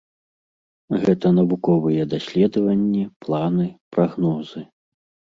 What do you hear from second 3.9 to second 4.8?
прагнозы.